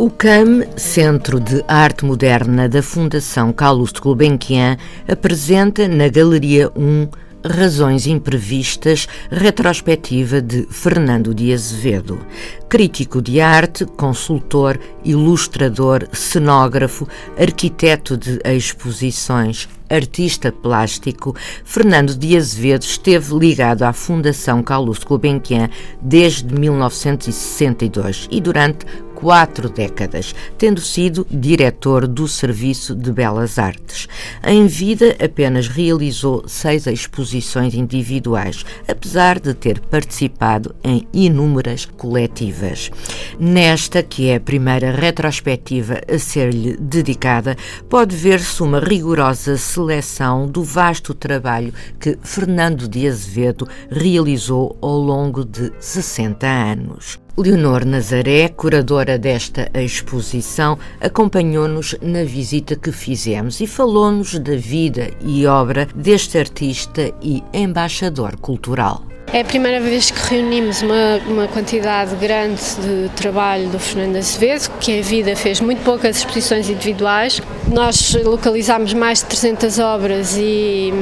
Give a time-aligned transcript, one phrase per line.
[0.00, 7.06] O CAM, Centro de Arte Moderna da Fundação Carlos de Gulbenkian, apresenta na Galeria 1
[7.44, 12.18] Razões Imprevistas, retrospectiva de Fernando de Azevedo.
[12.66, 17.06] Crítico de arte, consultor, ilustrador, cenógrafo,
[17.38, 25.68] arquiteto de exposições, artista plástico, Fernando de Azevedo esteve ligado à Fundação Carlos Gulbenkian
[26.00, 28.86] desde 1962 e durante
[29.20, 34.08] quatro décadas, tendo sido diretor do Serviço de Belas Artes.
[34.42, 42.90] Em vida, apenas realizou seis exposições individuais, apesar de ter participado em inúmeras coletivas.
[43.38, 47.56] Nesta, que é a primeira retrospectiva a ser-lhe dedicada,
[47.88, 55.44] pode ver-se uma rigorosa seleção do vasto trabalho que Fernando de Azevedo realizou ao longo
[55.44, 57.19] de 60 anos.
[57.42, 65.46] Leonor Nazaré, curadora desta exposição, acompanhou-nos na visita que fizemos e falou-nos da vida e
[65.46, 69.06] obra deste artista e embaixador cultural.
[69.32, 74.68] É a primeira vez que reunimos uma, uma, quantidade grande de trabalho do Fernando Azevedo,
[74.78, 77.40] que em vida fez muito poucas exposições individuais.
[77.72, 80.92] Nós localizámos mais de 300 obras e,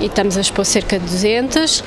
[0.00, 1.84] e estamos a expor cerca de 200.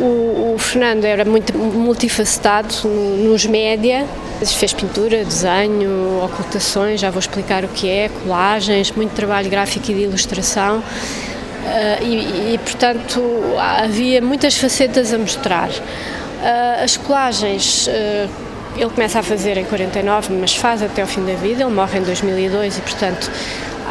[0.00, 4.06] O, o Fernando era muito multifacetado nos média,
[4.44, 9.94] fez pintura, desenho, ocultações, já vou explicar o que é, colagens, muito trabalho gráfico e
[9.94, 10.78] de ilustração.
[10.78, 13.22] Uh, e, e, portanto,
[13.58, 15.68] havia muitas facetas a mostrar.
[15.68, 18.30] Uh, as colagens, uh,
[18.76, 21.98] ele começa a fazer em 49, mas faz até o fim da vida, ele morre
[21.98, 23.30] em 2002 e, portanto,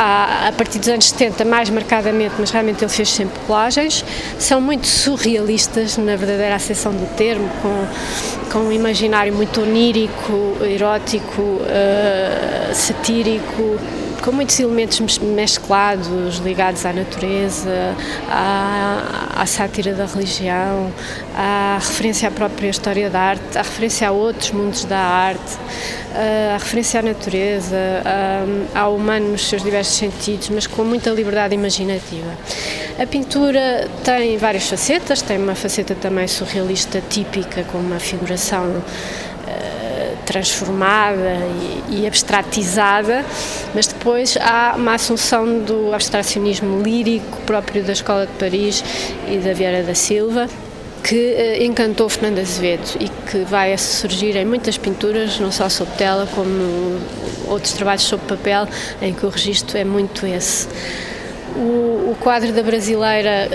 [0.02, 4.06] a partir dos anos 70 mais marcadamente, mas realmente ele fez sempre colagens,
[4.40, 7.88] são muito surrealistas, na verdadeira acessão do termo, com,
[8.50, 13.78] com um imaginário muito onírico, erótico, uh, satírico,
[14.22, 17.96] com muitos elementos mesclados, ligados à natureza,
[18.30, 20.92] à, à sátira da religião,
[21.36, 25.58] à referência à própria história da arte, à referência a outros mundos da arte,
[26.54, 27.78] à referência à natureza,
[28.76, 32.32] ao humano nos seus diversos sentidos, mas com muita liberdade imaginativa.
[33.00, 38.84] A pintura tem várias facetas, tem uma faceta também surrealista típica, com uma figuração
[40.30, 41.40] transformada
[41.90, 43.26] e, e abstratizada,
[43.74, 48.84] mas depois há uma assunção do abstracionismo lírico próprio da Escola de Paris
[49.28, 50.48] e da Vieira da Silva,
[51.04, 55.90] que eh, encantou Fernando Azevedo e que vai surgir em muitas pinturas, não só sob
[55.98, 57.00] tela, como
[57.48, 58.68] outros trabalhos sob papel,
[59.02, 60.68] em que o registro é muito esse.
[61.56, 63.50] O, o, quadro da brasileira,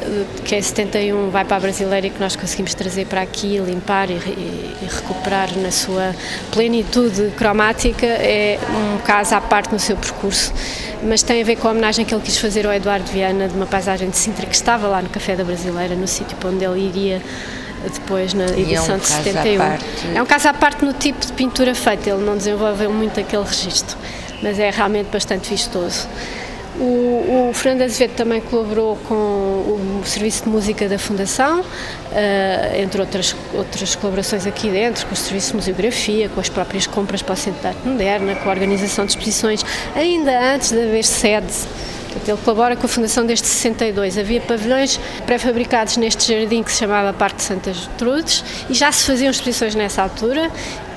[0.45, 4.11] que é 71, vai para a brasileira e que nós conseguimos trazer para aqui, limpar
[4.11, 6.15] e, e, e, recuperar na sua
[6.51, 10.53] plenitude cromática, é um caso à parte no seu percurso,
[11.03, 13.55] mas tem a ver com a homenagem que ele quis fazer ao Eduardo Viana, de
[13.55, 16.81] uma paisagem de Sintra, que estava lá no Café da Brasileira, no sítio onde ele
[16.81, 17.23] iria
[17.89, 20.17] depois na edição é um de 71.
[20.17, 23.45] É um caso à parte no tipo de pintura feita, ele não desenvolveu muito aquele
[23.45, 23.97] registro,
[24.43, 26.09] mas é realmente bastante vistoso.
[26.79, 31.65] O, o, Fernando Azevedo também colaborou com o Serviço de Música da Fundação, uh,
[32.77, 37.23] entre outras, outras colaborações aqui dentro, com o Serviço de Museografia, com as próprias compras
[37.23, 39.65] para o Centro de Arte Moderna, com a organização de exposições,
[39.95, 41.53] ainda antes de haver sede.
[42.27, 44.17] Ele colabora com a Fundação desde 62.
[44.17, 49.05] Havia pavilhões pré-fabricados neste jardim que se chamava Parque de Santas Trudes e já se
[49.05, 50.51] faziam exposições nessa altura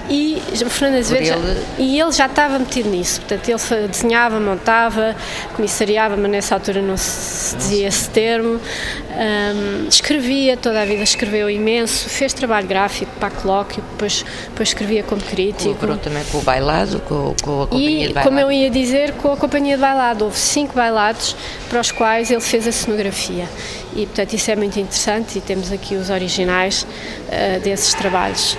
[0.10, 1.38] e Fernando Azevedo já,
[1.78, 5.16] e ele já estava metido nisso, portanto ele desenhava, montava,
[5.56, 11.50] comissariava, mas nessa altura não se dizia esse termo, um, escrevia, toda a vida escreveu
[11.50, 15.76] imenso, fez trabalho gráfico para colóquio, depois, depois escrevia como crítico.
[15.76, 18.28] Colaborou também com o bailado, com, com a companhia e, de bailado.
[18.30, 21.36] como eu ia dizer, com a companhia de bailado, houve cinco bailados
[21.70, 23.48] para os quais ele fez a cenografia
[23.98, 28.58] e portanto isso é muito interessante e temos aqui os originais uh, desses trabalhos.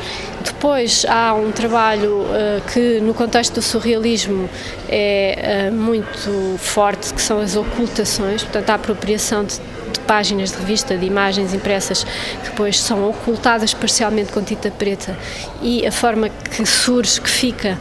[0.49, 4.49] Depois há um trabalho uh, que no contexto do surrealismo
[4.89, 9.61] é uh, muito forte, que são as ocultações, portanto a apropriação de,
[9.93, 15.17] de páginas de revista, de imagens impressas que depois são ocultadas parcialmente com tinta preta.
[15.61, 17.79] E a forma que surge, que fica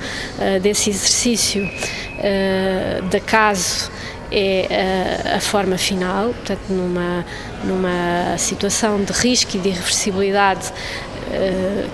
[0.61, 1.69] desse exercício
[3.09, 3.89] de acaso
[4.31, 7.25] é a, a forma final, portanto, numa,
[7.63, 10.67] numa situação de risco e de irreversibilidade
[11.15, 11.16] eh,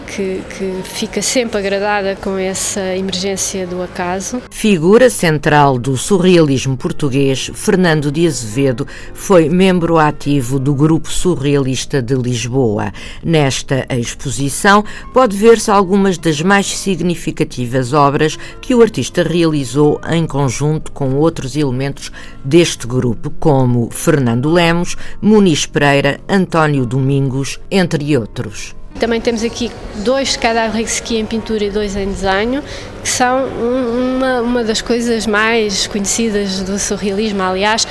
[0.08, 4.42] que, que, fica sempre agradada com essa emergência do acaso.
[4.50, 12.16] Figura central do surrealismo português, Fernando de Azevedo foi membro ativo do Grupo Surrealista de
[12.16, 12.92] Lisboa.
[13.24, 14.84] Nesta exposição
[15.14, 21.56] pode ver-se algumas das mais significativas obras que o artista realizou em conjunto com outros
[21.56, 22.12] elementos
[22.44, 28.76] deste grupo, como Fernando Lemos, Muniz Pereira, António Domingos, entre outros.
[29.04, 32.64] Também temos aqui dois cadáveres ski em pintura e dois em desenho,
[33.04, 37.44] que são uma, uma das coisas mais conhecidas do surrealismo.
[37.44, 37.86] Aliás,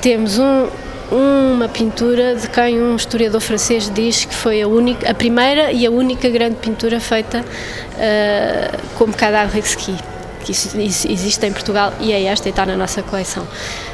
[0.00, 0.68] temos um,
[1.10, 5.84] uma pintura de quem um historiador francês diz que foi a, única, a primeira e
[5.84, 9.96] a única grande pintura feita uh, como cadáver ski,
[10.42, 13.46] que existe em Portugal e é esta e está na nossa coleção.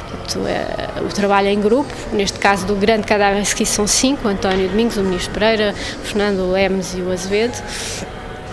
[0.09, 4.27] Portanto, é, o trabalho é em grupo, neste caso do grande cadáver que são cinco,
[4.27, 7.57] António Domingos, o Ministro Pereira, o Fernando Lemes e o Azevedo,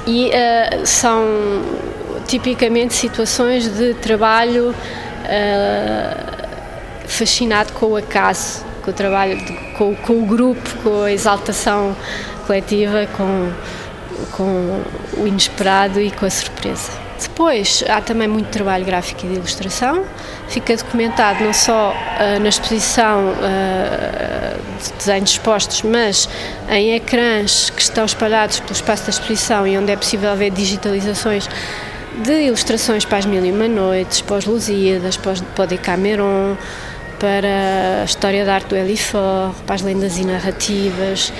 [0.07, 1.25] e uh, são
[2.27, 6.47] tipicamente situações de trabalho uh,
[7.07, 11.97] fascinado com o acaso, com o trabalho, de, com, com, o grupo, com a exaltação
[12.47, 13.53] coletiva, com,
[14.33, 14.83] com
[15.17, 17.06] o inesperado e com a surpresa.
[17.21, 20.05] Depois há também muito trabalho gráfico e de ilustração,
[20.49, 26.29] fica documentado não só uh, na exposição uh, de desenhos expostos, mas
[26.71, 31.49] em ecrãs que estão espalhados pelo espaço da exposição e onde é possível ver digitalizações
[32.23, 35.35] de ilustrações para as Mil e Uma Noites, para os Lusíadas, para
[35.65, 36.57] o Decameron,
[37.19, 41.33] para a história da arte do Elifor, para as lendas e narrativas,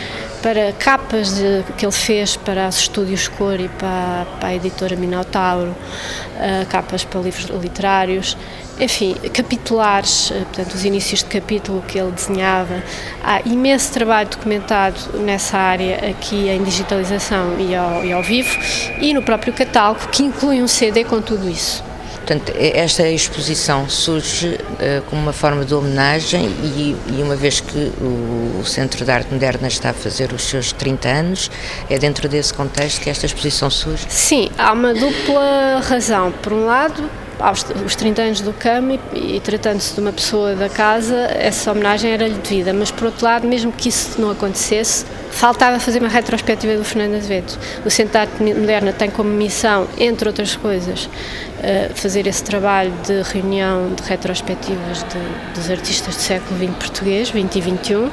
[0.47, 4.95] para capas de, que ele fez para os estúdios Cor e para, para a editora
[4.95, 8.39] Minotauro, uh, capas para livros literários,
[8.79, 12.81] enfim, capitulares, uh, portanto, os inícios de capítulo que ele desenhava.
[13.25, 18.57] Há imenso trabalho documentado nessa área aqui em digitalização e ao, e ao vivo
[19.01, 21.83] e no próprio catálogo, que inclui um CD com tudo isso.
[22.27, 27.93] Portanto, esta exposição surge uh, como uma forma de homenagem e, e, uma vez que
[28.01, 31.51] o Centro de Arte Moderna está a fazer os seus 30 anos,
[31.89, 34.07] é dentro desse contexto que esta exposição surge?
[34.09, 36.33] Sim, há uma dupla razão.
[36.43, 37.09] Por um lado,
[37.39, 41.71] aos os 30 anos do CAM e, e tratando-se de uma pessoa da casa, essa
[41.71, 46.09] homenagem era-lhe devida, mas por outro lado, mesmo que isso não acontecesse, faltava fazer uma
[46.09, 47.59] retrospectiva do Fernando Azevedo.
[47.85, 52.93] O Centro de Arte Moderna tem como missão, entre outras coisas, uh, fazer esse trabalho
[53.07, 58.13] de reunião de retrospectivas de, dos artistas do século XX português, 20 e 21, uh,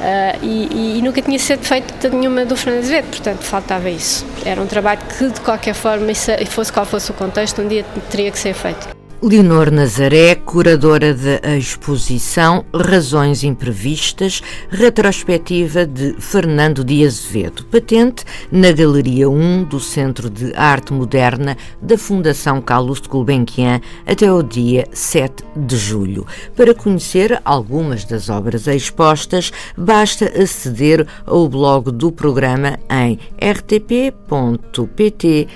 [0.00, 4.26] eh, e, e, nunca tinha sido feita nenhuma do Fernando Azevedo, portanto faltava isso.
[4.44, 7.84] Era um trabalho que, de qualquer forma, e fosse qual fosse o contexto, um dia
[8.10, 8.97] teria que ser feito.
[9.20, 19.28] Leonor Nazaré, curadora da exposição Razões Imprevistas, retrospectiva de Fernando de Azevedo, patente na Galeria
[19.28, 25.42] 1 do Centro de Arte Moderna da Fundação Carlos de Gulbenkian até o dia 7
[25.56, 26.24] de julho.
[26.54, 35.48] Para conhecer algumas das obras expostas, basta aceder ao blog do programa em rtp.pt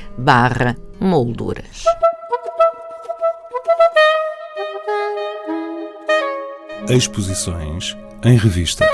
[1.00, 1.85] molduras.
[6.88, 8.84] Exposições em revista.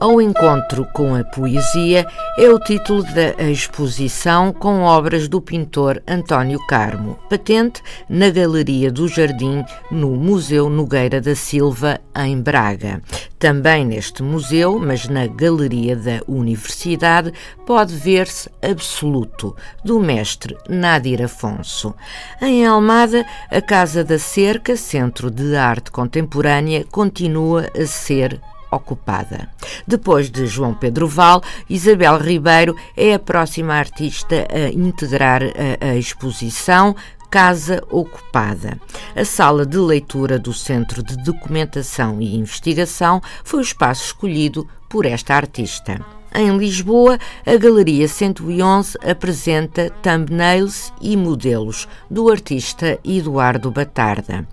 [0.00, 2.06] Ao encontro com a poesia
[2.38, 9.06] é o título da exposição com obras do pintor António Carmo, patente na Galeria do
[9.06, 13.02] Jardim, no Museu Nogueira da Silva, em Braga.
[13.38, 17.30] Também neste museu, mas na Galeria da Universidade,
[17.66, 19.54] pode ver-se Absoluto,
[19.84, 21.94] do mestre Nadir Afonso.
[22.40, 28.40] Em Almada, a Casa da Cerca, Centro de Arte Contemporânea, continua a ser
[28.70, 29.48] ocupada.
[29.86, 35.96] Depois de João Pedro Val, Isabel Ribeiro é a próxima artista a integrar a, a
[35.96, 36.94] exposição
[37.30, 38.76] Casa Ocupada.
[39.14, 45.06] A sala de leitura do Centro de Documentação e Investigação foi o espaço escolhido por
[45.06, 46.19] esta artista.
[46.32, 54.46] Em Lisboa, a Galeria 111 apresenta thumbnails e modelos do artista Eduardo Batarda.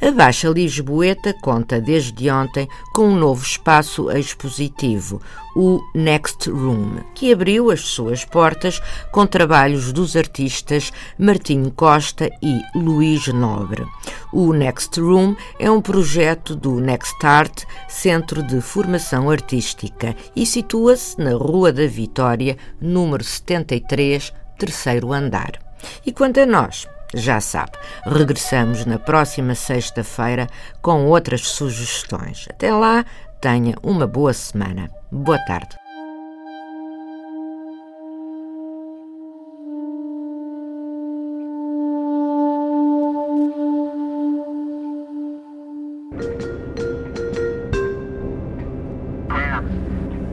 [0.00, 5.20] A Baixa Lisboeta conta desde ontem com um novo espaço expositivo,
[5.54, 8.80] o Next Room, que abriu as suas portas
[9.12, 13.86] com trabalhos dos artistas Martinho Costa e Luís Nobre.
[14.32, 21.18] O Next Room é um projeto do Next Art, Centro de Formação Artística, e situa-se
[21.18, 25.52] na Rua da Vitória, número 73, terceiro andar.
[26.04, 27.72] E quanto a nós, já sabe,
[28.04, 30.48] regressamos na próxima sexta-feira
[30.82, 32.46] com outras sugestões.
[32.50, 33.04] Até lá,
[33.44, 34.90] tenha uma boa semana.
[35.12, 35.76] Boa tarde.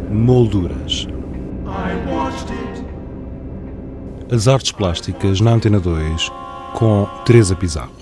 [0.10, 1.06] Molduras.
[4.32, 6.32] As artes plásticas na Antena 2
[6.74, 8.01] com Teresa Pizarro.